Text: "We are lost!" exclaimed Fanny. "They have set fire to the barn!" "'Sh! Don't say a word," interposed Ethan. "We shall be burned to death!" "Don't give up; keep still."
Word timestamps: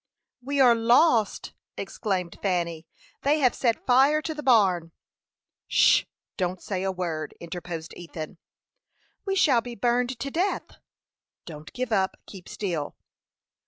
"We 0.43 0.59
are 0.59 0.73
lost!" 0.73 1.53
exclaimed 1.77 2.39
Fanny. 2.41 2.87
"They 3.21 3.37
have 3.37 3.53
set 3.53 3.85
fire 3.85 4.19
to 4.23 4.33
the 4.33 4.41
barn!" 4.41 4.93
"'Sh! 5.67 6.05
Don't 6.37 6.59
say 6.59 6.81
a 6.81 6.91
word," 6.91 7.35
interposed 7.39 7.93
Ethan. 7.95 8.39
"We 9.25 9.35
shall 9.35 9.61
be 9.61 9.75
burned 9.75 10.17
to 10.17 10.31
death!" 10.31 10.79
"Don't 11.45 11.71
give 11.73 11.91
up; 11.91 12.17
keep 12.25 12.49
still." 12.49 12.95